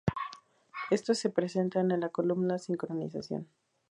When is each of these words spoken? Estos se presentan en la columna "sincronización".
Estos 0.89 1.19
se 1.19 1.29
presentan 1.29 1.91
en 1.91 1.99
la 1.99 2.09
columna 2.09 2.57
"sincronización". 2.57 3.47